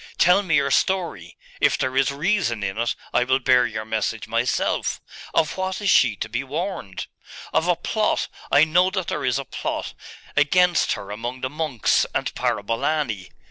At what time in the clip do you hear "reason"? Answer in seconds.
2.09-2.63